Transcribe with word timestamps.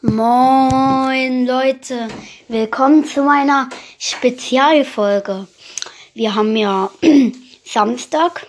Moin 0.00 1.44
Leute, 1.44 2.06
willkommen 2.46 3.04
zu 3.04 3.20
meiner 3.20 3.68
Spezialfolge. 3.98 5.48
Wir 6.14 6.36
haben 6.36 6.54
ja 6.54 6.88
Samstag 7.64 8.46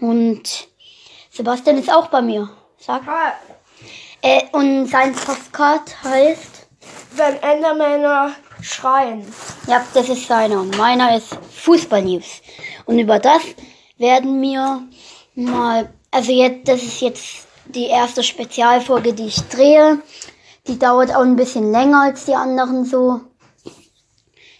und 0.00 0.66
Sebastian 1.30 1.78
ist 1.78 1.92
auch 1.92 2.08
bei 2.08 2.22
mir. 2.22 2.50
Sag. 2.80 3.06
Hi. 3.06 3.34
Äh, 4.20 4.46
und 4.50 4.88
sein 4.88 5.14
Postcard 5.14 6.02
heißt. 6.02 6.66
Wenn 7.12 7.36
Endermänner 7.36 8.32
schreien. 8.60 9.24
Ja, 9.68 9.86
das 9.94 10.08
ist 10.08 10.26
seiner. 10.26 10.64
Meiner 10.64 11.16
ist 11.16 11.38
Fußball 11.52 12.02
News. 12.02 12.42
Und 12.84 12.98
über 12.98 13.20
das 13.20 13.42
werden 13.96 14.42
wir 14.42 14.82
mal. 15.36 15.94
Also 16.10 16.32
jetzt, 16.32 16.66
das 16.66 16.82
ist 16.82 17.00
jetzt 17.00 17.46
die 17.66 17.86
erste 17.86 18.24
Spezialfolge, 18.24 19.12
die 19.12 19.26
ich 19.26 19.40
drehe. 19.42 20.02
Die 20.66 20.78
dauert 20.78 21.14
auch 21.14 21.22
ein 21.22 21.36
bisschen 21.36 21.70
länger 21.70 22.02
als 22.02 22.24
die 22.24 22.34
anderen 22.34 22.84
so. 22.84 23.20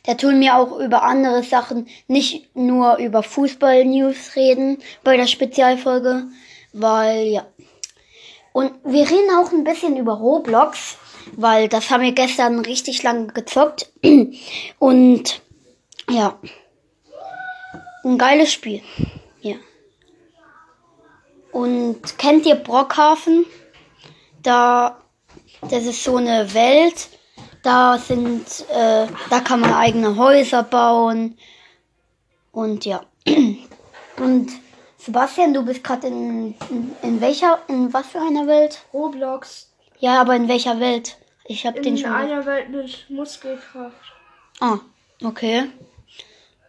Da 0.07 0.15
tun 0.15 0.39
wir 0.41 0.57
auch 0.57 0.79
über 0.79 1.03
andere 1.03 1.43
Sachen, 1.43 1.89
nicht 2.09 2.55
nur 2.55 2.99
über 2.99 3.23
Fußball-News 3.23 4.37
reden 4.37 4.83
bei 5.03 5.17
der 5.17 5.27
Spezialfolge, 5.27 6.25
weil 6.75 7.29
ja. 7.29 7.47
Und 8.53 8.73
wir 8.85 9.11
reden 9.11 9.31
auch 9.39 9.51
ein 9.51 9.65
bisschen 9.65 9.97
über 9.97 10.13
Roblox, 10.13 10.99
weil 11.33 11.69
das 11.69 11.91
haben 11.91 12.03
wir 12.03 12.13
gestern 12.13 12.61
richtig 12.61 13.03
lange 13.03 13.29
gezockt. 13.29 13.91
Und 14.79 15.41
ja, 16.11 16.39
ein 18.05 18.19
geiles 18.19 18.53
Spiel. 18.53 18.83
Ja. 19.41 19.57
Und 21.51 22.19
kennt 22.19 22.45
ihr 22.47 22.57
Brockhafen? 22.57 23.47
Da, 24.43 24.99
das 25.71 25.85
ist 25.85 26.03
so 26.03 26.17
eine 26.17 26.53
Welt. 26.55 27.09
Da 27.63 27.99
sind, 27.99 28.45
äh, 28.71 29.07
da 29.31 29.41
kann 29.41 29.61
man 29.61 29.73
eigene 29.73 30.17
Häuser 30.17 30.63
bauen. 30.63 31.39
Und 32.53 32.85
ja. 32.85 33.03
Und 34.17 34.53
Sebastian, 34.99 35.55
du 35.55 35.65
bist 35.65 35.83
gerade 35.83 36.07
in, 36.07 36.55
in, 36.71 36.97
in 37.03 37.21
welcher, 37.21 37.59
in 37.69 37.93
was 37.93 38.07
für 38.07 38.21
einer 38.21 38.47
Welt? 38.47 38.83
Roblox. 38.93 39.71
Ja, 39.99 40.21
aber 40.21 40.37
in 40.37 40.49
welcher 40.49 40.79
Welt? 40.79 41.17
Ich 41.47 41.67
hab 41.67 41.75
den 41.75 41.97
In 41.97 41.99
schon. 41.99 42.13
einer 42.13 42.45
Welt 42.47 42.71
mit 42.71 43.11
Muskelkraft. 43.11 43.97
Ah, 44.61 44.79
okay. 45.23 45.65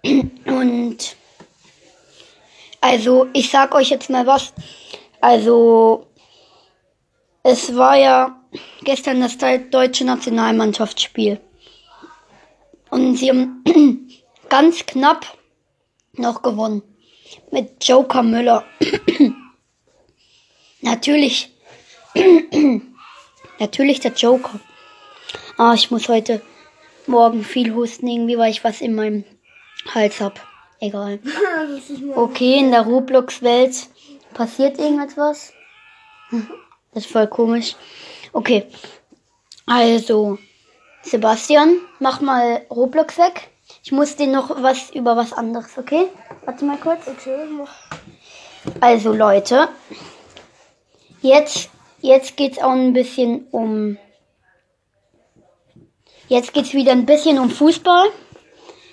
Und 0.45 1.15
also, 2.81 3.27
ich 3.33 3.49
sag 3.49 3.73
euch 3.73 3.89
jetzt 3.89 4.09
mal 4.09 4.27
was. 4.27 4.53
Also, 5.19 6.05
es 7.41 7.75
war 7.75 7.95
ja 7.95 8.39
gestern 8.83 9.21
das 9.21 9.37
deu- 9.37 9.69
deutsche 9.69 10.05
Nationalmannschaftsspiel. 10.05 11.39
Und 12.89 13.15
sie 13.17 13.29
haben 13.29 13.63
ganz 14.49 14.85
knapp 14.85 15.37
noch 16.13 16.41
gewonnen. 16.41 16.81
Mit 17.51 17.85
Joker 17.87 18.23
Müller. 18.23 18.65
Natürlich. 20.81 21.51
Natürlich 23.59 23.99
der 23.99 24.13
Joker. 24.13 24.59
Ah, 25.57 25.73
ich 25.73 25.91
muss 25.91 26.07
heute 26.07 26.41
morgen 27.07 27.43
viel 27.43 27.73
husten, 27.73 28.07
irgendwie, 28.07 28.37
weil 28.37 28.51
ich 28.51 28.63
was 28.63 28.81
in 28.81 28.95
meinem 28.95 29.23
Hals 29.93 30.21
hab. 30.21 30.39
Egal. 30.79 31.19
Okay, 32.15 32.59
in 32.59 32.71
der 32.71 32.81
Roblox-Welt 32.81 33.87
passiert 34.33 34.77
irgendetwas. 34.79 35.53
Das 36.93 37.05
ist 37.05 37.11
voll 37.11 37.27
komisch. 37.27 37.75
Okay. 38.35 38.67
Also, 39.65 40.37
Sebastian, 41.01 41.77
mach 41.99 42.19
mal 42.19 42.65
Roblox 42.69 43.17
weg. 43.17 43.47
Ich 43.81 43.93
muss 43.93 44.17
dir 44.17 44.27
noch 44.27 44.61
was 44.61 44.89
über 44.89 45.15
was 45.15 45.31
anderes, 45.31 45.77
okay? 45.77 46.07
Warte 46.43 46.65
mal 46.65 46.77
kurz. 46.77 47.07
okay. 47.07 47.47
Also 48.81 49.13
Leute, 49.13 49.69
jetzt, 51.21 51.69
jetzt 52.01 52.35
geht's 52.35 52.59
auch 52.59 52.71
ein 52.71 52.91
bisschen 52.91 53.47
um. 53.51 53.97
Jetzt 56.27 56.53
geht's 56.53 56.73
wieder 56.73 56.91
ein 56.91 57.05
bisschen 57.05 57.39
um 57.39 57.49
Fußball. 57.49 58.09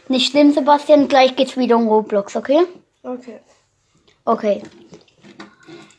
Nicht 0.07 0.31
schlimm, 0.31 0.53
Sebastian. 0.53 1.09
Gleich 1.09 1.35
geht's 1.35 1.57
wieder 1.57 1.77
um 1.77 1.89
Roblox, 1.89 2.37
okay? 2.37 2.61
Okay. 3.03 3.41
Okay. 4.25 4.63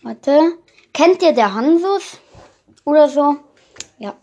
Warte. 0.01 0.53
Kennt 0.93 1.21
ihr 1.21 1.33
der 1.33 1.53
Hansus? 1.53 2.19
Oder 2.85 3.09
so? 3.09 3.37
Ja. 3.97 4.15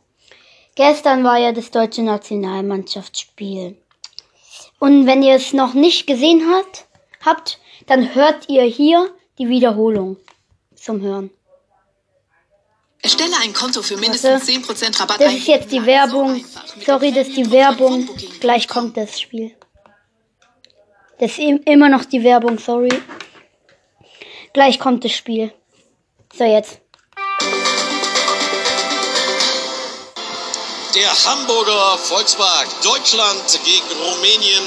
Gestern 0.75 1.25
war 1.25 1.39
ja 1.39 1.53
das 1.53 1.71
deutsche 1.71 2.03
Nationalmannschaftsspiel. 2.03 3.77
Und 4.79 5.07
wenn 5.07 5.23
ihr 5.23 5.35
es 5.35 5.53
noch 5.53 5.75
nicht 5.75 6.07
gesehen 6.07 6.43
habt, 6.53 6.87
habt, 7.25 7.59
dann 7.87 8.15
hört 8.15 8.49
ihr 8.49 8.63
hier 8.65 9.11
die 9.39 9.49
Wiederholung 9.49 10.17
zum 10.75 11.01
Hören. 11.01 11.31
Erstelle 13.03 13.35
ein 13.43 13.53
Konto 13.55 13.81
für 13.83 13.97
mindestens 13.97 14.47
Warte. 14.47 14.73
10% 14.75 15.01
Rabatt. 15.01 15.21
Das 15.21 15.33
ist 15.33 15.47
jetzt 15.47 15.73
die 15.73 15.85
Werbung. 15.87 16.37
So 16.45 16.61
Sorry, 16.85 17.13
das 17.13 17.29
ist 17.29 17.37
die 17.37 17.51
Werbung. 17.51 18.09
Gleich 18.41 18.69
kommt 18.69 18.97
das 18.97 19.19
Spiel. 19.19 19.57
Das 21.19 21.33
ist 21.33 21.39
im- 21.39 21.63
immer 21.65 21.89
noch 21.89 22.05
die 22.05 22.23
Werbung, 22.23 22.59
sorry. 22.59 22.91
Gleich 24.53 24.79
kommt 24.79 25.05
das 25.05 25.13
Spiel. 25.13 25.53
So, 26.35 26.45
jetzt. 26.45 26.81
Der 30.95 31.25
Hamburger 31.25 31.99
Volkspark 31.99 32.67
Deutschland 32.83 33.61
gegen 33.65 33.87
Rumänien 34.03 34.65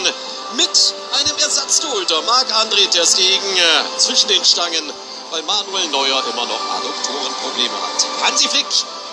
mit 0.55 0.93
einem 1.19 1.37
Ersatztorhüter 1.37 2.21
Marc-André 2.21 2.89
Ter 2.89 3.05
Stegen 3.05 3.57
äh, 3.57 3.97
zwischen 3.97 4.29
den 4.29 4.43
Stangen, 4.45 4.93
weil 5.31 5.41
Manuel 5.43 5.87
Neuer 5.89 6.23
immer 6.31 6.45
noch 6.45 6.61
Adduktorenprobleme 6.75 7.73
hat. 7.73 8.25
Hansi 8.25 8.47
Flick 8.47 8.65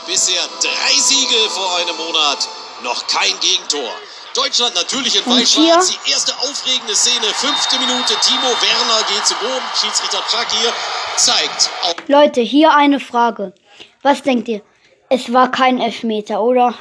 bisher 0.06 0.41
drei 0.62 1.00
Siege 1.00 1.50
vor 1.50 1.76
einem 1.78 1.97
Monat, 1.97 2.48
noch 2.84 3.04
kein 3.09 3.38
Gegentor. 3.41 3.91
Deutschland 4.34 4.77
natürlich 4.77 5.16
in 5.16 5.27
Weißschwarz. 5.27 5.91
Die 6.04 6.12
erste 6.12 6.32
aufregende 6.38 6.94
Szene, 6.94 7.27
fünfte 7.34 7.77
Minute. 7.81 8.15
Timo 8.22 8.48
Werner 8.48 9.03
geht 9.09 9.27
zu 9.27 9.34
Boden. 9.34 9.65
Schiedsrichter 9.81 10.22
Chakir 10.31 10.72
zeigt 11.16 11.71
auf 11.82 11.94
Leute, 12.06 12.41
hier 12.41 12.72
eine 12.72 13.00
Frage. 13.00 13.53
Was 14.03 14.22
denkt 14.22 14.47
ihr? 14.47 14.62
Es 15.09 15.32
war 15.32 15.50
kein 15.50 15.81
Elfmeter, 15.81 16.41
oder? 16.41 16.72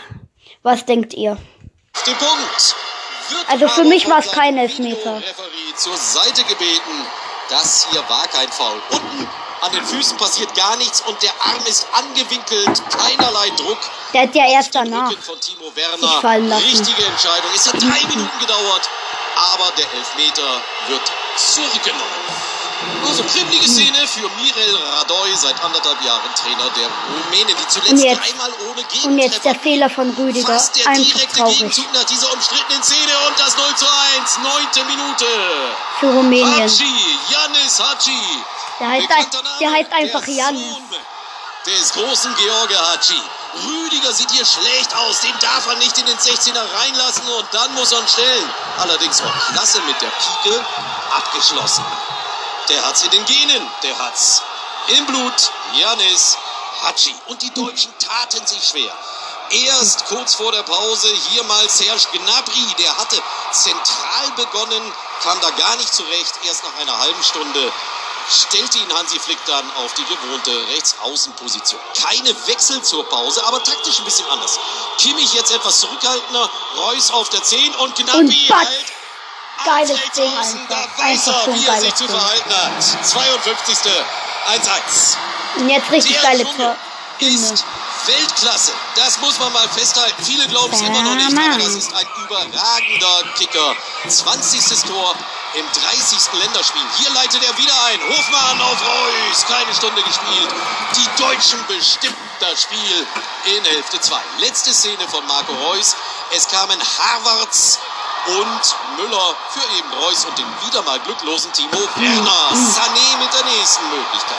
Was 0.63 0.85
denkt 0.85 1.13
ihr? 1.13 1.37
den 2.05 2.15
Punkt. 2.17 2.75
Wird 3.29 3.49
Also 3.49 3.67
für 3.67 3.83
mich 3.83 4.09
war 4.09 4.19
es 4.19 4.31
kein 4.31 4.57
Elfmeter. 4.57 5.21
Zur 5.75 5.95
Seite 5.95 6.43
gebeten. 6.43 7.05
Das 7.49 7.87
hier 7.91 8.03
war 8.09 8.27
kein 8.27 8.49
Foul. 8.49 8.81
Unten 8.91 9.27
an 9.61 9.71
den 9.73 9.85
Füßen 9.85 10.17
passiert 10.17 10.55
gar 10.55 10.77
nichts 10.77 11.01
und 11.01 11.21
der 11.21 11.31
Arm 11.41 11.65
ist 11.65 11.87
angewinkelt. 11.91 12.81
Keinerlei 12.89 13.49
Druck. 13.57 13.77
Der 14.13 14.23
hat 14.23 14.35
ja 14.35 14.45
erst 14.47 14.73
danach. 14.73 15.09
Rücken 15.11 15.21
von 15.21 15.39
Timo 15.39 15.71
sich 15.99 16.09
fallen 16.21 16.47
lassen. 16.47 16.63
Richtige 16.63 17.05
Entscheidung. 17.05 17.51
Es 17.55 17.67
hat 17.67 17.81
drei 17.81 18.07
Minuten 18.09 18.39
gedauert, 18.39 18.89
aber 19.53 19.71
der 19.77 19.85
Elfmeter 19.93 20.61
wird 20.87 21.11
zurückgenommen. 21.35 22.58
Also 23.07 23.23
kribbelige 23.23 23.65
Hm. 23.65 23.73
Szene 23.73 24.07
für 24.07 24.29
Mirel 24.41 24.75
Radoy, 24.93 25.35
seit 25.35 25.61
anderthalb 25.63 26.01
Jahren 26.03 26.29
Trainer 26.35 26.69
der 26.77 26.87
Rumänen, 26.87 27.47
die 27.47 27.53
Und 27.53 27.71
zuletzt 27.71 28.03
jetzt- 28.03 28.21
dreimal 28.21 28.51
ohne 28.69 28.81
Und 28.81 29.17
jetzt 29.19 29.43
der 29.45 29.53
Gegentreffer 29.53 29.59
Fehler 29.59 29.89
von 29.89 30.09
Rüdiger. 30.11 30.47
Fast 30.53 30.75
der 30.77 30.87
Einfach 30.87 31.03
direkte 31.03 31.37
traurig. 31.37 31.57
Gegenzug 31.57 31.93
nach 31.93 32.03
dieser 32.05 32.31
umstrittenen 32.33 32.83
Szene 32.83 33.11
und 33.27 33.39
das 33.39 33.57
0 33.57 33.75
zu 33.75 33.85
1, 34.15 34.37
neunte 34.43 34.83
Minute. 34.85 35.25
Für 35.99 36.07
Rumänien. 36.07 36.53
Hachi, 36.69 37.17
Janis 37.29 37.79
Hachi. 37.79 38.43
Der 38.79 38.89
heißt, 38.89 39.11
ein, 39.11 39.25
der 39.59 39.71
heißt 39.71 39.91
einfach 39.91 40.25
Janis. 40.27 40.77
Des 41.65 41.91
großen 41.93 42.33
George 42.35 42.75
Hachi. 42.79 43.21
Rüdiger 43.67 44.13
sieht 44.13 44.31
hier 44.31 44.45
schlecht 44.45 44.95
aus, 44.95 45.19
den 45.21 45.33
darf 45.41 45.67
er 45.67 45.75
nicht 45.75 45.97
in 45.97 46.05
den 46.05 46.17
16er 46.17 46.63
reinlassen 46.79 47.27
und 47.27 47.45
dann 47.51 47.73
muss 47.73 47.91
er 47.91 47.99
ihn 47.99 48.07
stellen. 48.07 48.49
Allerdings 48.77 49.21
auch 49.21 49.53
klasse 49.53 49.81
mit 49.81 49.99
der 50.01 50.07
Pike 50.07 50.63
abgeschlossen. 51.17 51.83
Der 52.69 52.85
hat's 52.85 53.03
in 53.03 53.11
den 53.11 53.25
Genen, 53.25 53.71
der 53.83 53.97
hat's 53.99 54.41
im 54.97 55.05
Blut. 55.05 55.51
Janis 55.73 56.37
Hachi. 56.83 57.13
Und 57.27 57.41
die 57.41 57.53
Deutschen 57.53 57.93
taten 57.99 58.45
sich 58.45 58.63
schwer. 58.63 58.93
Erst 59.51 60.05
kurz 60.05 60.35
vor 60.35 60.51
der 60.51 60.63
Pause 60.63 61.07
hier 61.29 61.43
mal 61.43 61.67
Serge 61.67 62.05
Gnabry, 62.13 62.75
der 62.77 62.95
hatte 62.97 63.21
zentral 63.51 64.31
begonnen, 64.35 64.93
kam 65.23 65.39
da 65.41 65.49
gar 65.49 65.75
nicht 65.77 65.91
zurecht. 65.93 66.33
Erst 66.45 66.63
nach 66.63 66.79
einer 66.79 66.97
halben 66.99 67.23
Stunde 67.23 67.73
stellte 68.29 68.77
ihn 68.77 68.93
Hansi 68.93 69.19
Flick 69.19 69.43
dann 69.47 69.65
auf 69.77 69.93
die 69.95 70.05
gewohnte 70.05 70.51
Rechtsaußenposition. 70.69 71.81
Keine 71.99 72.29
Wechsel 72.47 72.81
zur 72.83 73.03
Pause, 73.09 73.43
aber 73.45 73.63
taktisch 73.63 73.97
ein 73.97 74.05
bisschen 74.05 74.29
anders. 74.29 74.59
Kimmich 74.99 75.33
jetzt 75.33 75.51
etwas 75.51 75.79
zurückhaltender, 75.79 76.49
Reus 76.77 77.09
auf 77.09 77.29
der 77.29 77.41
10 77.41 77.75
und 77.75 77.95
Gnabry 77.95 78.21
Und 78.49 78.55
halt 78.55 78.85
Geiles 79.65 79.99
Ding 80.15 80.31
einfach. 80.37 80.57
Da 80.69 80.87
weiß 80.97 81.27
Einfach 81.27 81.33
er, 81.39 81.45
so 81.45 81.51
ein 81.51 81.59
wie 81.59 81.65
er 81.65 81.73
sich 81.79 81.81
geiles 81.81 81.95
zu 81.95 82.07
Ding. 82.07 82.15
verhalten 82.17 82.53
hat. 82.53 83.05
52. 83.07 83.77
1-1. 84.47 85.17
Und 85.57 85.69
jetzt 85.69 85.91
richtig 85.91 86.21
geile 86.21 86.43
Tor. 86.55 86.75
ist 87.19 87.65
Weltklasse, 88.05 88.71
das 88.95 89.19
muss 89.19 89.37
man 89.39 89.51
mal 89.51 89.67
festhalten. 89.69 90.23
Viele 90.23 90.47
glauben 90.47 90.73
es 90.73 90.81
immer 90.81 91.01
noch 91.01 91.15
nicht, 91.15 91.37
aber 91.37 91.57
das 91.57 91.75
ist 91.75 91.93
ein 91.93 92.07
überragender 92.23 93.23
Kicker. 93.37 93.75
20. 94.07 94.83
Tor 94.87 95.15
im 95.55 95.65
30. 95.65 96.39
Länderspiel. 96.39 96.81
Hier 96.97 97.09
leitet 97.11 97.43
er 97.43 97.57
wieder 97.57 97.73
ein. 97.87 97.99
Hofmann 98.09 98.61
auf 98.61 98.77
Reus. 98.81 99.45
Keine 99.47 99.75
Stunde 99.75 100.01
gespielt. 100.03 100.49
Die 100.95 101.21
Deutschen 101.21 101.59
bestimmen 101.67 102.15
das 102.39 102.61
Spiel 102.63 103.07
in 103.57 103.65
Hälfte 103.65 103.99
2. 103.99 104.15
Letzte 104.39 104.73
Szene 104.73 105.05
von 105.09 105.25
Marco 105.27 105.53
Reus. 105.53 105.95
Es 106.31 106.47
kamen 106.47 106.79
Harvards 106.79 107.79
und 108.27 108.75
Müller 108.97 109.35
für 109.49 109.77
eben 109.77 109.93
Reus 110.03 110.25
und 110.25 110.37
den 110.37 110.45
wieder 110.65 110.81
mal 110.83 110.99
glücklosen 110.99 111.51
Timo 111.53 111.71
Werner. 111.95 112.49
Sané 112.53 113.17
mit 113.19 113.33
der 113.33 113.45
nächsten 113.45 113.89
Möglichkeit. 113.89 114.37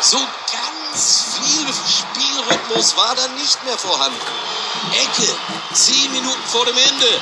So 0.00 0.18
ganz 0.18 1.24
viel 1.40 1.66
Spielrhythmus 1.72 2.96
war 2.96 3.14
dann 3.14 3.34
nicht 3.36 3.62
mehr 3.64 3.78
vorhanden. 3.78 4.20
Ecke, 4.92 5.34
zehn 5.72 6.10
Minuten 6.12 6.42
vor 6.50 6.66
dem 6.66 6.76
Ende. 6.76 7.20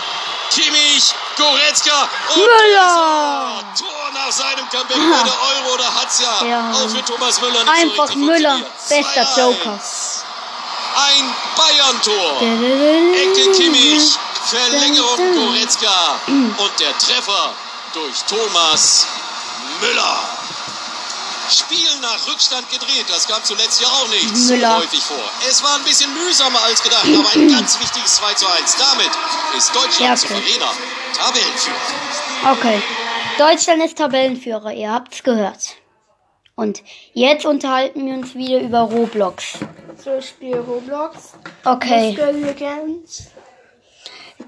Kimmich, 0.50 1.14
Goretzka 1.36 2.08
und 2.34 2.36
Müller! 2.38 3.62
Dresser. 3.76 3.86
Tor 3.86 4.10
nach 4.12 4.32
seinem 4.32 4.68
Comeback 4.68 4.96
bei 4.96 5.22
der 5.22 5.40
Euro, 5.64 5.76
da 5.76 5.94
hat's 5.94 6.20
ja, 6.20 6.44
Ja. 6.44 6.72
auch 6.72 6.88
für 6.88 7.04
Thomas 7.04 7.40
Müller 7.40 7.62
nicht 7.62 7.72
Einfach 7.72 8.08
so 8.08 8.18
Müller, 8.18 8.60
bester 8.88 9.22
2-1. 9.22 9.38
Joker. 9.38 9.80
Ein 10.96 11.34
Bayern-Tor. 11.56 12.42
Ecke 12.42 13.52
Kimmich, 13.52 14.18
Verlängerung 14.50 15.34
Goretzka 15.34 16.20
und 16.26 16.72
der 16.80 16.96
Treffer 16.98 17.54
durch 17.94 18.16
Thomas 18.28 19.06
Müller. 19.80 20.18
Spiel 21.48 21.88
nach 22.00 22.28
Rückstand 22.28 22.68
gedreht, 22.70 23.06
das 23.08 23.26
kam 23.26 23.42
zuletzt 23.42 23.80
ja 23.80 23.88
auch 23.88 24.08
nicht 24.08 24.36
so 24.36 24.54
Müller. 24.54 24.76
häufig 24.78 25.00
vor. 25.00 25.18
Es 25.48 25.62
war 25.64 25.74
ein 25.76 25.82
bisschen 25.84 26.12
mühsamer 26.14 26.62
als 26.62 26.80
gedacht, 26.82 27.04
aber 27.06 27.28
ein 27.34 27.48
ganz 27.48 27.78
wichtiges 27.80 28.16
2 28.16 28.34
zu 28.34 28.46
1. 28.46 28.76
Damit 28.76 29.10
ist 29.58 29.74
Deutschland 29.74 30.00
Ja, 30.00 30.12
okay. 30.12 30.20
souveräner 30.42 30.72
Tabellenführer. 31.16 32.52
Okay. 32.52 32.82
Deutschland 33.38 33.82
ist 33.84 33.98
Tabellenführer, 33.98 34.72
ihr 34.72 34.92
habt's 34.92 35.22
gehört. 35.24 35.76
Und 36.54 36.82
jetzt 37.14 37.46
unterhalten 37.46 38.06
wir 38.06 38.14
uns 38.14 38.34
wieder 38.34 38.60
über 38.60 38.80
Roblox. 38.80 39.54
So, 40.04 40.16
ich 40.18 40.28
spiele 40.28 40.60
Roblox. 40.60 41.32
Okay. 41.64 42.10
Muskel 42.10 42.36
Legends. 42.44 43.24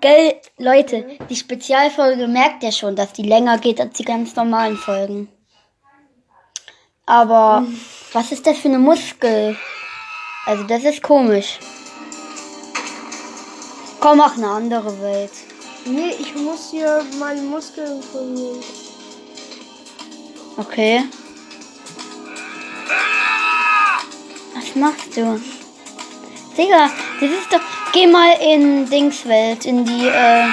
Gell, 0.02 0.34
Leute, 0.58 1.16
die 1.30 1.36
Spezialfolge 1.36 2.26
merkt 2.26 2.64
ja 2.64 2.72
schon, 2.72 2.96
dass 2.96 3.12
die 3.12 3.22
länger 3.22 3.58
geht 3.58 3.80
als 3.80 3.96
die 3.96 4.04
ganz 4.04 4.34
normalen 4.34 4.76
Folgen. 4.76 5.28
Aber 7.06 7.64
was 8.12 8.32
ist 8.32 8.44
das 8.44 8.58
für 8.58 8.66
eine 8.66 8.80
Muskel? 8.80 9.56
Also 10.44 10.64
das 10.64 10.82
ist 10.82 11.04
komisch. 11.04 11.60
Komm, 14.00 14.18
mach 14.18 14.36
eine 14.36 14.48
andere 14.48 15.00
Welt. 15.00 15.30
Nee, 15.84 16.16
ich 16.18 16.34
muss 16.34 16.72
hier 16.72 17.06
meine 17.20 17.42
Muskeln 17.42 18.00
trainieren. 18.10 18.60
Okay. 20.56 21.04
Was 24.56 24.74
machst 24.74 25.16
du? 25.16 25.40
Digga, 26.56 26.90
das 27.20 27.30
ist 27.30 27.52
doch. 27.52 27.60
Geh 27.92 28.06
mal 28.06 28.34
in 28.40 28.88
Dingswelt, 28.88 29.66
in 29.66 29.84
die 29.84 30.06
äh, 30.06 30.46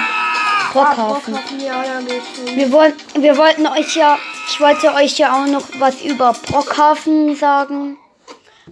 Brockhafen. 0.72 1.36
Hin. 1.36 2.56
Wir, 2.56 2.70
wollen, 2.70 2.92
wir 3.14 3.36
wollten 3.36 3.66
euch 3.66 3.96
ja, 3.96 4.18
ich 4.48 4.60
wollte 4.60 4.92
euch 4.94 5.18
ja 5.18 5.34
auch 5.34 5.46
noch 5.46 5.64
was 5.78 6.02
über 6.02 6.32
Brockhafen 6.32 7.34
sagen. 7.34 7.98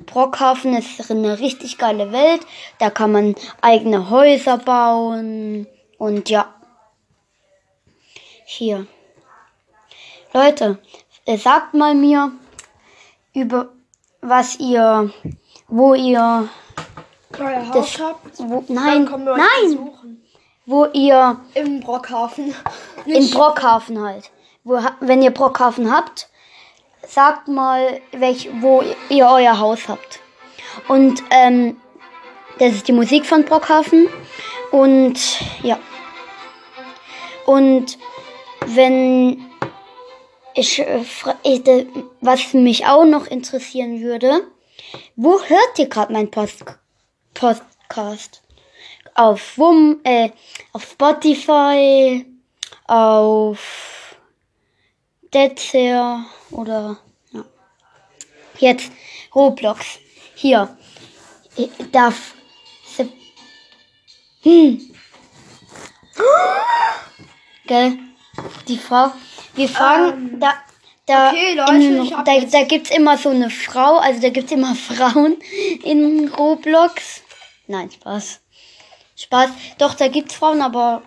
Brockhafen 0.07 0.77
ist 0.77 1.11
eine 1.11 1.39
richtig 1.39 1.79
geile 1.79 2.13
Welt. 2.13 2.41
Da 2.79 2.91
kann 2.91 3.13
man 3.13 3.35
eigene 3.61 4.11
Häuser 4.11 4.59
bauen. 4.59 5.67
Und 5.99 6.29
ja. 6.31 6.55
Hier. 8.45 8.87
Leute, 10.33 10.79
äh, 11.25 11.37
sagt 11.37 11.75
mal 11.75 11.95
mir 11.95 12.33
über 13.33 13.71
was 14.21 14.59
ihr, 14.59 15.13
wo 15.69 15.95
ihr, 15.95 16.49
Euer 17.41 17.65
das, 17.73 17.99
Haus 17.99 18.01
habt. 18.01 18.39
wo, 18.39 18.65
Dann 18.67 18.75
nein, 18.75 19.07
kommen 19.07 19.25
wir 19.25 19.33
euch 19.33 19.39
nein, 19.39 19.71
besuchen. 19.71 20.23
wo 20.67 20.85
ihr 20.87 21.41
Im 21.55 21.81
Brockhafen. 21.81 22.55
In 23.07 23.31
Brockhafen 23.31 24.01
halt. 24.03 24.31
Wo, 24.65 24.79
wenn 25.01 25.23
ihr 25.23 25.31
Brockhafen 25.31 25.93
habt, 25.93 26.29
sagt 27.07 27.49
mal, 27.49 28.01
welch, 28.13 28.51
wo 28.61 28.83
ihr 29.09 29.27
euer 29.27 29.59
Haus 29.59 29.89
habt. 29.89 30.21
Und 30.89 31.23
ähm, 31.31 31.77
das 32.59 32.75
ist 32.75 32.89
die 32.89 32.93
Musik 32.93 33.27
von 33.27 33.45
Brockhafen. 33.45 34.09
Und 34.71 35.19
ja. 35.63 35.79
Und 37.47 37.99
wenn 38.67 39.45
ich, 40.55 40.81
äh, 40.81 41.05
äh, 41.45 41.87
was 42.21 42.53
mich 42.53 42.87
auch 42.87 43.05
noch 43.05 43.27
interessieren 43.27 44.01
würde, 44.03 44.43
wo 45.17 45.41
hört 45.41 45.79
ihr 45.79 45.89
gerade 45.89 46.13
mein 46.13 46.31
Post 46.31 46.65
Podcast? 47.39 48.43
Auf 49.15 49.57
Wum, 49.59 50.01
äh, 50.03 50.31
auf 50.73 50.83
Spotify, 50.83 52.27
auf 52.89 54.17
Deezer 55.33 56.25
oder 56.51 56.99
ja. 57.31 57.45
Jetzt 58.59 58.91
Roblox. 59.35 60.01
Hier. 60.35 60.77
Ich 61.57 61.71
darf. 61.93 62.35
se- 62.97 63.13
Hm. 64.43 64.95
Gell? 67.67 67.99
Die 68.67 68.79
Frau. 68.79 69.13
Wir 69.55 69.69
fragen. 69.69 70.41
da. 70.41 70.55
Da, 71.07 71.31
okay, 71.31 71.55
Leute, 71.55 71.73
in, 71.73 72.11
da, 72.11 72.39
da 72.39 72.63
gibt's 72.65 72.91
immer 72.91 73.17
so 73.17 73.31
eine 73.31 73.49
Frau, 73.49 73.97
also 73.97 74.21
da 74.21 74.29
gibt's 74.29 74.53
immer 74.53 74.75
Frauen 74.89 75.39
in 75.83 76.29
Roblox. 76.29 77.23
Nein, 77.69 77.91
Spaß. 77.91 78.41
Spaß. 79.15 79.51
Doch, 79.79 79.95
da 79.95 80.09
gibt's 80.09 80.35
Frauen, 80.35 80.63
aber. 80.63 81.03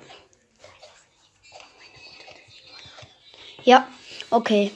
Ja, 3.64 3.88
okay. 4.30 4.72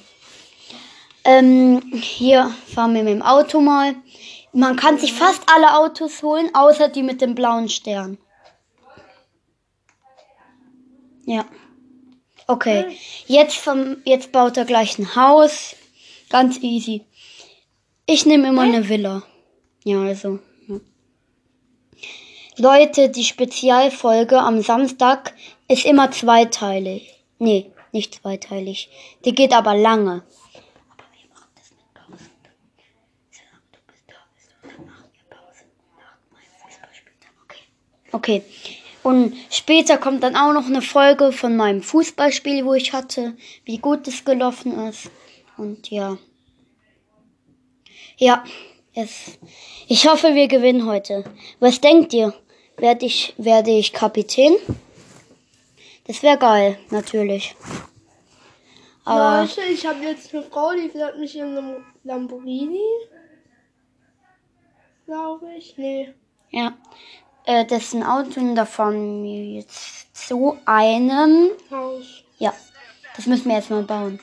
Ähm, 1.24 1.82
hier 1.94 2.54
fahren 2.68 2.94
wir 2.94 3.04
mit 3.04 3.14
dem 3.14 3.22
Auto 3.22 3.62
mal. 3.62 3.96
Man 4.52 4.76
kann 4.76 4.98
sich 4.98 5.14
fast 5.14 5.44
alle 5.54 5.78
Autos 5.78 6.24
holen, 6.24 6.50
außer 6.54 6.90
die 6.90 7.04
mit 7.04 7.22
dem 7.22 7.36
blauen 7.36 7.70
Stern. 7.70 8.18
Ja. 11.26 11.46
Okay. 12.48 12.98
Jetzt, 13.28 13.58
vom, 13.58 13.98
jetzt 14.06 14.32
baut 14.32 14.58
er 14.58 14.66
gleich 14.66 14.98
ein 14.98 15.16
Haus. 15.16 15.76
Ganz 16.30 16.58
easy. 16.62 17.06
Ich 18.06 18.26
nehme 18.26 18.48
immer 18.48 18.62
eine 18.62 18.88
Villa. 18.88 19.24
Ja, 19.84 20.02
also. 20.02 20.40
Leute, 22.58 23.10
die 23.10 23.24
Spezialfolge 23.24 24.40
am 24.40 24.62
Samstag 24.62 25.34
ist 25.68 25.86
immer 25.86 26.12
zweiteilig. 26.12 27.14
Nee, 27.38 27.72
nicht 27.92 28.16
zweiteilig. 28.16 28.90
Die 29.26 29.36
geht 29.36 29.54
aber 29.54 29.76
lange. 29.76 30.24
Okay. 38.12 38.44
Und 39.04 39.36
später 39.52 39.98
kommt 39.98 40.24
dann 40.24 40.38
auch 40.38 40.54
noch 40.54 40.66
eine 40.66 40.82
Folge 40.82 41.34
von 41.34 41.58
meinem 41.58 41.84
Fußballspiel, 41.84 42.66
wo 42.66 42.74
ich 42.74 42.94
hatte, 42.94 43.36
wie 43.66 43.78
gut 43.78 44.08
es 44.08 44.24
gelaufen 44.24 44.80
ist. 44.88 45.12
Und 45.58 45.92
ja. 45.92 46.18
Ja, 48.18 48.46
es, 48.94 49.38
ich 49.88 50.08
hoffe, 50.08 50.34
wir 50.34 50.48
gewinnen 50.48 50.86
heute. 50.86 51.26
Was 51.60 51.82
denkt 51.82 52.14
ihr? 52.14 52.34
Werde 52.78 53.06
ich, 53.06 53.34
werde 53.38 53.72
ich 53.72 53.94
Kapitän? 53.94 54.56
Das 56.08 56.22
wäre 56.22 56.38
geil, 56.38 56.78
natürlich. 56.90 57.56
Aber 59.06 59.42
Leute, 59.42 59.62
ich 59.72 59.86
habe 59.86 60.04
jetzt 60.04 60.34
eine 60.34 60.44
Frau, 60.44 60.74
die 60.74 60.90
fährt 60.90 61.18
mich 61.18 61.36
in 61.36 61.58
einem 61.58 61.86
Lamborghini. 62.04 62.82
Glaube 65.06 65.54
ich. 65.58 65.78
Nee. 65.78 66.14
ja, 66.50 66.74
äh, 67.46 67.66
das 67.66 67.84
ist 67.84 67.94
ein 67.94 68.04
Auto 68.04 68.40
und 68.40 68.56
da 68.56 68.66
fahren 68.66 69.24
wir 69.24 69.46
jetzt 69.58 70.16
zu 70.16 70.58
einem. 70.66 71.52
Haus. 71.70 72.24
Ja, 72.40 72.54
das 73.16 73.28
müssen 73.28 73.48
wir 73.48 73.58
jetzt 73.58 73.70
mal 73.70 73.84
bauen. 73.84 74.20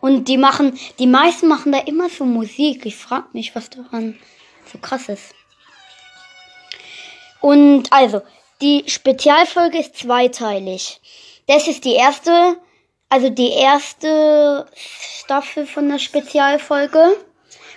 Und 0.00 0.28
die 0.28 0.36
machen, 0.36 0.78
die 0.98 1.06
meisten 1.06 1.48
machen 1.48 1.72
da 1.72 1.78
immer 1.78 2.10
so 2.10 2.26
Musik. 2.26 2.84
Ich 2.84 2.96
frage 2.96 3.28
mich, 3.32 3.56
was 3.56 3.70
daran 3.70 4.18
so 4.70 4.76
krass 4.78 5.08
ist. 5.08 5.34
Und 7.44 7.92
also, 7.92 8.22
die 8.62 8.84
Spezialfolge 8.86 9.78
ist 9.78 9.96
zweiteilig. 9.96 10.98
Das 11.46 11.68
ist 11.68 11.84
die 11.84 11.92
erste, 11.92 12.56
also 13.10 13.28
die 13.28 13.50
erste 13.50 14.66
Staffel 14.74 15.66
von 15.66 15.90
der 15.90 15.98
Spezialfolge. 15.98 17.18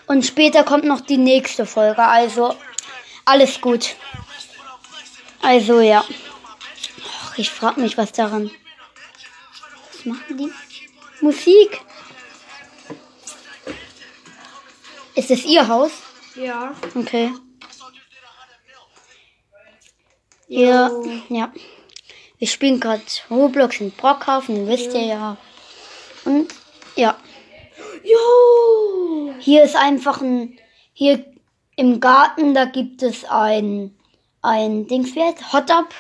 Und 0.07 0.25
später 0.25 0.63
kommt 0.63 0.86
noch 0.86 1.01
die 1.01 1.17
nächste 1.17 1.65
Folge. 1.65 2.01
Also 2.01 2.55
alles 3.25 3.59
gut. 3.59 3.97
Also 5.41 5.81
ja. 5.81 6.01
Ach, 7.25 7.38
ich 7.38 7.50
frage 7.50 7.81
mich, 7.81 7.97
was 7.97 8.13
daran. 8.13 8.50
Was 9.91 10.05
machen 10.05 10.38
die? 10.38 10.53
Musik. 11.19 11.81
Ist 15.13 15.29
es 15.29 15.43
ihr 15.43 15.67
Haus? 15.67 15.91
Ja. 16.36 16.74
Okay. 16.95 17.33
Ja, 20.48 20.89
ja. 21.30 21.51
Wir 22.38 22.48
spielen 22.48 22.80
gerade 22.80 23.01
Roblox 23.30 23.82
in 23.82 23.92
Brockhaufen, 23.92 24.68
wisst 24.68 24.94
ihr 24.94 25.06
ja. 25.06 25.38
Und 26.25 26.48
ja. 26.96 27.16
Jo! 28.04 29.34
Hier 29.39 29.63
ist 29.63 29.75
einfach 29.75 30.22
ein. 30.22 30.58
Hier 30.94 31.25
im 31.75 32.00
Garten, 32.00 32.54
da 32.54 32.66
gibt 32.66 33.04
es 33.04 33.25
ein. 33.25 33.96
Ein 34.42 34.88
Dingswert. 34.88 35.51
Hot 35.51 35.70
Up 35.72 35.94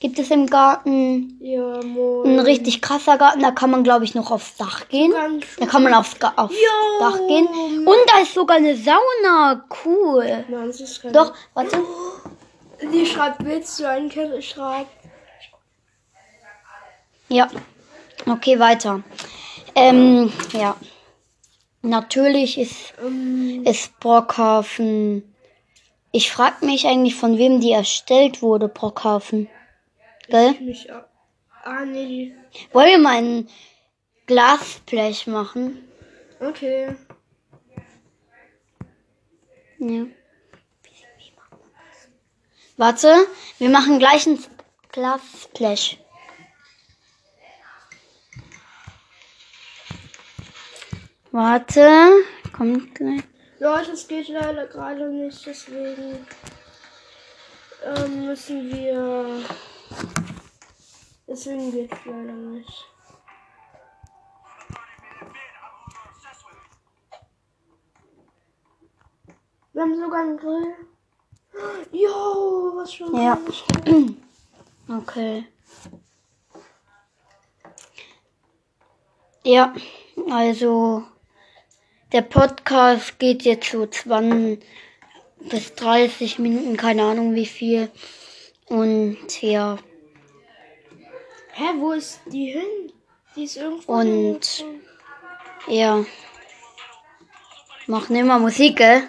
gibt 0.00 0.18
es 0.18 0.30
im 0.30 0.46
Garten. 0.46 1.38
Ja, 1.40 1.78
Ein 1.80 1.94
moin. 1.94 2.38
richtig 2.40 2.82
krasser 2.82 3.16
Garten, 3.16 3.40
da 3.40 3.52
kann 3.52 3.70
man, 3.70 3.84
glaube 3.84 4.04
ich, 4.04 4.14
noch 4.14 4.30
aufs 4.30 4.56
Dach 4.56 4.86
gehen. 4.88 5.12
Ganz 5.12 5.46
Da 5.58 5.64
kann 5.66 5.82
man 5.82 5.94
aufs, 5.94 6.14
aufs 6.36 6.54
Jo. 6.54 6.98
Dach 7.00 7.18
gehen. 7.26 7.46
Und 7.86 7.96
da 8.08 8.20
ist 8.20 8.34
sogar 8.34 8.56
eine 8.58 8.76
Sauna. 8.76 9.64
Cool. 9.84 10.44
Nein, 10.48 10.66
das 10.66 10.80
ist 10.80 11.00
kein 11.00 11.12
Doch, 11.12 11.32
warte. 11.54 11.78
Die 12.82 13.06
schreibt, 13.06 13.44
willst 13.44 13.78
du 13.78 13.88
einen 13.88 14.08
Kette 14.08 14.42
schreibt? 14.42 14.90
Ja. 17.28 17.48
Okay, 18.26 18.58
weiter. 18.58 19.02
Ähm, 19.74 20.32
ja. 20.52 20.76
Natürlich 21.82 22.58
ist, 22.58 22.94
Ähm, 23.04 23.62
ist 23.64 23.98
Brockhafen. 24.00 25.34
Ich 26.12 26.30
frage 26.30 26.64
mich 26.64 26.86
eigentlich, 26.86 27.14
von 27.14 27.38
wem 27.38 27.60
die 27.60 27.72
erstellt 27.72 28.40
wurde, 28.40 28.68
Brockhafen. 28.68 29.48
Gell? 30.28 30.52
mich. 30.60 30.88
Ah, 31.64 31.84
nee, 31.84 32.06
die. 32.06 32.36
Wollen 32.72 32.88
wir 32.88 32.98
mal 32.98 33.16
ein 33.16 33.48
Glasblech 34.26 35.26
machen? 35.26 35.82
Okay. 36.40 36.94
Ja. 39.78 40.06
Warte, 42.76 43.28
wir 43.58 43.68
machen 43.68 44.00
gleich 44.00 44.26
ein 44.26 44.42
Glasblech. 44.90 45.98
Warte, 51.30 52.10
kommt 52.56 52.94
gleich. 52.96 53.22
Leute, 53.60 53.92
es 53.92 54.08
geht 54.08 54.28
leider 54.28 54.66
gerade 54.66 55.08
nicht, 55.08 55.46
deswegen 55.46 56.26
ähm, 57.84 58.26
müssen 58.26 58.72
wir. 58.72 59.42
Deswegen 61.28 61.70
geht 61.70 61.92
es 61.92 61.98
leider 62.04 62.32
nicht. 62.32 62.84
Wir 69.72 69.82
haben 69.82 70.00
sogar 70.00 70.20
einen 70.20 70.36
Grill. 70.36 70.74
Schon 71.92 72.63
Ja. 73.34 74.96
Okay. 74.96 75.44
Ja, 79.44 79.74
also 80.30 81.02
der 82.12 82.22
Podcast 82.22 83.18
geht 83.18 83.42
jetzt 83.42 83.70
so 83.70 83.86
20 83.86 84.64
bis 85.50 85.74
30 85.74 86.38
Minuten, 86.38 86.76
keine 86.76 87.02
Ahnung 87.04 87.34
wie 87.34 87.46
viel. 87.46 87.90
Und 88.66 89.42
ja, 89.42 89.78
Hä, 91.56 91.64
wo 91.78 91.92
ist 91.92 92.20
die 92.26 92.46
hin? 92.50 92.92
Die 93.36 93.44
ist 93.44 93.56
irgendwo. 93.56 93.92
Und- 93.92 94.64
ja. 95.68 96.04
Machen 97.86 98.16
immer 98.16 98.38
Musik, 98.40 98.76
gell? 98.78 99.02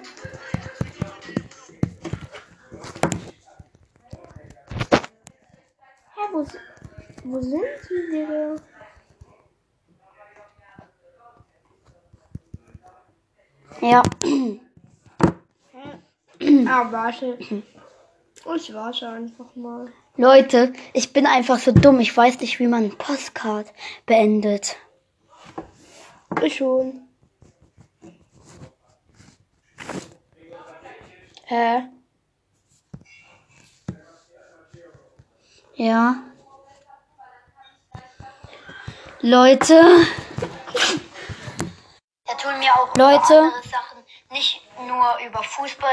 Hä, 6.16 6.22
wo, 6.34 6.44
si- 6.44 6.58
wo 7.36 7.42
sind 7.42 7.64
die, 7.90 8.12
Digga? 8.12 8.56
Ja. 13.82 14.02
Ah, 16.68 16.92
warte. 16.92 17.38
Ich 18.56 18.74
warte 18.74 19.10
einfach 19.10 19.56
mal. 19.56 19.92
Leute, 20.16 20.72
ich 20.94 21.12
bin 21.12 21.26
einfach 21.26 21.60
so 21.60 21.72
dumm. 21.72 22.00
Ich 22.00 22.16
weiß 22.16 22.40
nicht, 22.40 22.60
wie 22.60 22.68
man 22.68 22.84
einen 22.84 22.98
Postcard 22.98 23.68
beendet. 24.06 24.78
Ich 26.42 26.56
schon. 26.56 27.02
Hä? 31.46 31.90
Ja. 35.76 36.24
Leute. 39.22 39.82
Da 42.26 42.34
tun 42.36 42.60
mir 42.60 42.74
auch 42.76 42.96
Leute. 42.96 43.38
andere 43.38 43.64
Sachen, 43.64 44.04
nicht 44.32 44.62
nur 44.86 45.18
über 45.26 45.42
Fußball. 45.44 45.84